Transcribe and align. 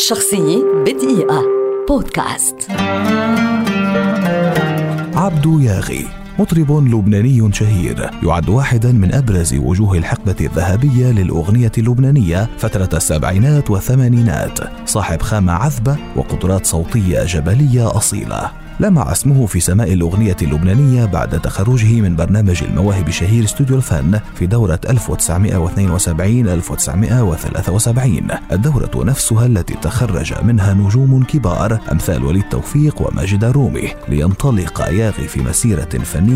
شخصية 0.00 0.64
بدقيقة. 0.86 1.44
بودكاست. 1.88 2.56
عبدو 5.14 5.58
ياغي. 5.58 6.06
مطرب 6.40 6.72
لبناني 6.72 7.52
شهير 7.52 8.10
يعد 8.22 8.48
واحدا 8.48 8.92
من 8.92 9.14
أبرز 9.14 9.54
وجوه 9.54 9.98
الحقبة 9.98 10.36
الذهبية 10.40 11.06
للأغنية 11.06 11.72
اللبنانية 11.78 12.48
فترة 12.58 12.88
السبعينات 12.92 13.70
والثمانينات. 13.70 14.58
صاحب 14.88 15.22
خامه 15.22 15.52
عذبه 15.52 15.96
وقدرات 16.16 16.66
صوتية 16.66 17.24
جبلية 17.24 17.96
أصيلة. 17.96 18.50
لمع 18.80 19.12
اسمه 19.12 19.46
في 19.46 19.60
سماء 19.60 19.92
الأغنية 19.92 20.36
اللبنانية 20.42 21.04
بعد 21.04 21.40
تخرجه 21.40 22.00
من 22.00 22.16
برنامج 22.16 22.62
المواهب 22.62 23.08
الشهير 23.08 23.44
استوديو 23.44 23.76
الفن 23.76 24.20
في 24.34 24.46
دورة 24.46 24.80
1972-1973 24.86 24.92
الدورة 28.52 28.90
نفسها 28.94 29.46
التي 29.46 29.74
تخرج 29.74 30.34
منها 30.44 30.74
نجوم 30.74 31.24
كبار 31.24 31.78
أمثال 31.92 32.24
وليد 32.24 32.44
توفيق 32.50 33.08
وماجد 33.08 33.44
الرومي 33.44 33.88
لينطلق 34.08 34.80
ياغي 34.80 35.28
في 35.28 35.40
مسيرة 35.40 35.98
فنية 36.04 36.29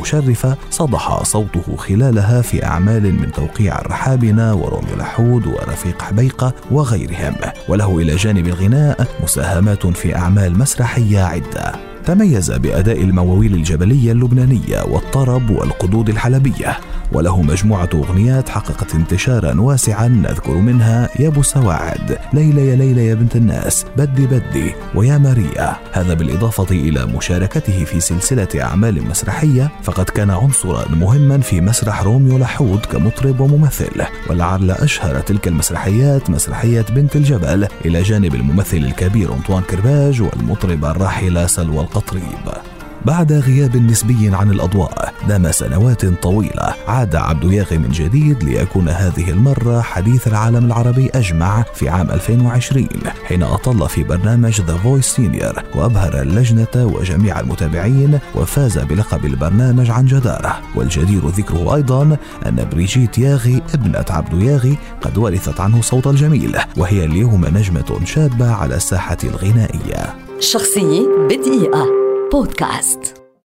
مشرفة 0.00 0.56
صدح 0.70 1.22
صوته 1.22 1.76
خلالها 1.76 2.42
في 2.42 2.64
أعمال 2.64 3.02
من 3.02 3.32
توقيع 3.32 3.78
الرحابنة 3.78 4.54
ورامي 4.54 4.94
لحود 4.98 5.46
ورفيق 5.46 6.02
حبيقة 6.02 6.52
وغيرهم. 6.70 7.34
وله 7.68 7.98
إلى 7.98 8.16
جانب 8.16 8.46
الغناء 8.46 9.06
مساهمات 9.22 9.86
في 9.86 10.16
أعمال 10.16 10.58
مسرحية 10.58 11.20
عدة. 11.20 11.72
تميز 12.04 12.52
بأداء 12.52 13.00
المواويل 13.02 13.54
الجبلية 13.54 14.12
اللبنانية 14.12 14.82
والطرب 14.82 15.50
والقدود 15.50 16.08
الحلبية. 16.08 16.78
وله 17.12 17.42
مجموعة 17.42 17.88
أغنيات 17.94 18.48
حققت 18.48 18.94
انتشارا 18.94 19.60
واسعا 19.60 20.08
نذكر 20.08 20.54
منها 20.54 21.08
يا 21.18 21.28
أبو 21.28 21.42
سواعد 21.42 22.18
ليلى 22.32 22.68
يا 22.68 22.76
ليلى 22.76 23.06
يا 23.06 23.14
بنت 23.14 23.36
الناس 23.36 23.84
بدي 23.96 24.26
بدي 24.26 24.74
ويا 24.94 25.18
ماريا. 25.18 25.76
هذا 25.92 26.14
بالإضافة 26.14 26.66
إلى 26.70 27.06
مشاركته 27.06 27.84
في 27.84 28.00
سلسلة 28.00 28.48
أعمال 28.62 29.08
مسرحية 29.08 29.70
فقد 29.82 30.04
كان 30.04 30.30
عنصرا 30.30 30.88
مهما 30.88 31.38
في 31.38 31.60
مسرح 31.60 32.02
روميو 32.02 32.38
لحود 32.38 32.86
كمطرب 32.86 33.40
وممثل. 33.40 34.02
ولعل 34.30 34.70
أشهر 34.70 35.20
تلك 35.20 35.48
المسرحيات 35.48 36.30
مسرحية 36.30 36.84
بنت 36.90 37.16
الجبل 37.16 37.66
إلى 37.84 38.02
جانب 38.02 38.34
الممثل 38.34 38.76
الكبير 38.76 39.34
أنطوان 39.34 39.62
كرباج 39.62 40.22
والمطربة 40.22 40.90
الراحلة 40.90 41.46
سلوى 41.46 41.80
القطريب. 41.80 42.73
بعد 43.04 43.32
غياب 43.32 43.76
نسبي 43.76 44.30
عن 44.32 44.50
الأضواء 44.50 45.14
دام 45.28 45.52
سنوات 45.52 46.06
طويلة. 46.06 46.74
عاد 46.88 47.16
عبدو 47.16 47.52
ياغي 47.52 47.78
من 47.78 47.88
جديد 47.88 48.44
ليكون 48.44 48.88
هذه 48.88 49.30
المرة 49.30 49.80
حديث 49.80 50.26
العالم 50.28 50.64
العربي 50.64 51.10
أجمع 51.14 51.64
في 51.74 51.88
عام 51.88 52.10
2020 52.10 52.88
حين 53.24 53.42
أطل 53.42 53.88
في 53.88 54.02
برنامج 54.02 54.60
The 54.60 54.76
Voice 54.76 55.04
Senior 55.04 55.62
وأبهر 55.74 56.22
اللجنة 56.22 56.66
وجميع 56.76 57.40
المتابعين 57.40 58.18
وفاز 58.34 58.78
بلقب 58.78 59.24
البرنامج 59.24 59.90
عن 59.90 60.06
جدارة 60.06 60.60
والجدير 60.74 61.28
ذكره 61.28 61.74
أيضا 61.74 62.16
أن 62.46 62.68
بريجيت 62.72 63.18
ياغي 63.18 63.62
ابنة 63.74 64.04
عبدو 64.10 64.42
ياغي 64.42 64.78
قد 65.02 65.18
ورثت 65.18 65.60
عنه 65.60 65.80
صوته 65.80 66.06
الجميل 66.06 66.58
وهي 66.76 67.04
اليوم 67.04 67.44
نجمة 67.46 68.00
شابة 68.04 68.52
على 68.52 68.76
الساحة 68.76 69.18
الغنائية. 69.24 70.14
شخصية 70.40 71.06
بدقيقة. 71.28 72.03
بودكاست 72.32 73.13